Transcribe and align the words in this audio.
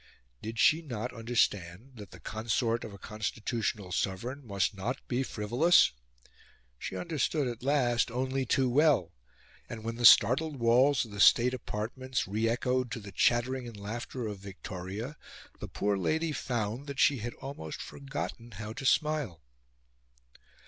Did 0.41 0.57
she 0.57 0.81
not 0.81 1.13
understand 1.13 1.91
that 1.97 2.09
the 2.09 2.19
consort 2.19 2.83
of 2.83 2.91
a 2.91 2.97
constitutional 2.97 3.91
sovereign 3.91 4.43
must 4.43 4.73
not 4.73 4.97
be 5.07 5.21
frivolous? 5.21 5.91
She 6.79 6.95
understood, 6.95 7.47
at 7.47 7.61
last, 7.61 8.09
only 8.09 8.43
too 8.43 8.67
well; 8.67 9.13
and 9.69 9.83
when 9.83 9.97
the 9.97 10.05
startled 10.05 10.55
walls 10.59 11.05
of 11.05 11.11
the 11.11 11.19
state 11.19 11.53
apartments 11.53 12.27
re 12.27 12.49
echoed 12.49 12.89
to 12.93 12.99
the 12.99 13.11
chattering 13.11 13.67
and 13.67 13.75
the 13.75 13.83
laughter 13.83 14.25
of 14.25 14.39
Victoria, 14.39 15.17
the 15.59 15.67
poor 15.67 15.95
lady 15.95 16.31
found 16.31 16.87
that 16.87 16.99
she 16.99 17.19
had 17.19 17.35
almost 17.35 17.79
forgotten 17.79 18.53
how 18.53 18.73
to 18.73 18.87
smile. 18.87 19.43